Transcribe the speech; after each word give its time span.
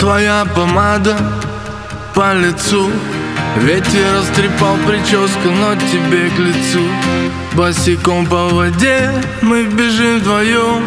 Твоя 0.00 0.46
помада 0.54 1.16
по 2.14 2.34
лицу. 2.34 2.90
Ветер 3.58 4.14
растрепал 4.18 4.76
прическу, 4.86 5.50
но 5.50 5.74
тебе 5.74 6.30
к 6.30 6.38
лицу. 6.38 6.80
Босиком 7.52 8.26
по 8.26 8.48
воде 8.48 9.12
мы 9.42 9.64
бежим 9.64 10.18
вдвоем. 10.18 10.84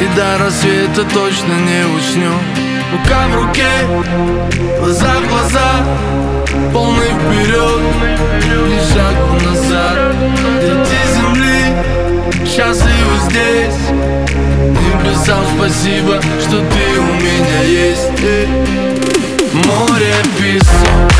И 0.00 0.16
до 0.16 0.38
рассвета 0.38 1.04
точно 1.12 1.52
не 1.52 1.84
уснем. 1.96 2.38
Рука 2.92 3.26
в 3.28 3.34
руке, 3.34 3.70
глаза 4.78 5.14
в 5.20 5.28
глаза 5.28 6.22
Полный 6.72 7.08
вперед, 7.08 7.80
ни 8.68 8.78
шагу 8.92 9.34
назад. 9.44 10.14
Дети 10.60 10.98
земли, 11.14 11.60
счастливы 12.46 13.16
здесь. 13.28 13.82
Небесам 15.02 15.44
спасибо, 15.56 16.20
что 16.40 16.58
ты 16.58 17.00
у 17.00 17.12
есть 17.62 18.10
Море, 19.52 20.14
песок 20.38 21.11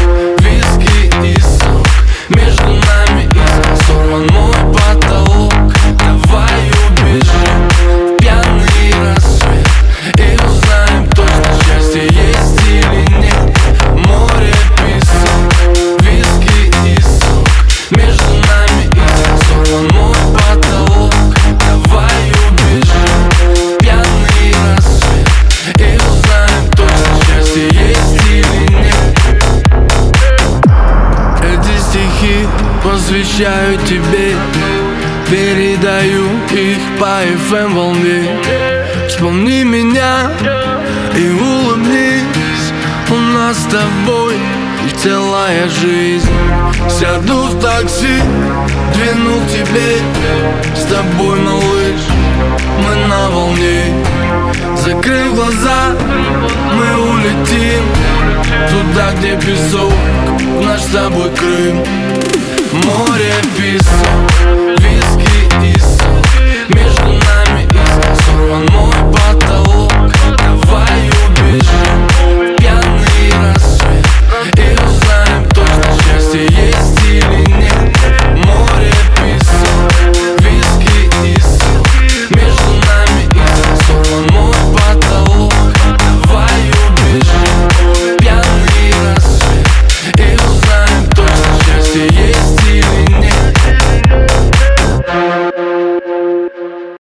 посвящаю 32.84 33.78
тебе. 33.87 34.34
Передаю 35.31 36.25
их 36.53 36.78
по 36.98 37.23
FM 37.51 37.75
волне. 37.75 38.39
Вспомни 39.09 39.62
меня 39.62 40.31
и 41.17 41.31
улыбнись. 41.31 42.73
У 43.11 43.15
нас 43.15 43.59
с 43.59 43.65
тобой 43.65 44.34
целая 45.03 45.69
жизнь. 45.69 46.31
Сяду 46.89 47.45
в 47.45 47.61
такси, 47.61 48.20
двину 48.95 49.41
к 49.41 49.50
тебе. 49.50 49.97
С 50.75 50.84
тобой, 50.84 51.39
малыш, 51.41 52.00
мы 52.78 53.06
на 53.09 53.31
волне. 53.31 53.95
Закрыв 54.77 55.34
глаза, 55.34 55.95
мы 56.75 57.11
улетим 57.11 57.84
Туда, 58.70 59.12
где 59.19 59.37
песок, 59.37 59.93
наш 60.73 60.81
с 60.81 60.87
тобой 60.87 61.31
Крым. 61.37 61.84
Море, 62.73 63.34
песок, 63.56 64.52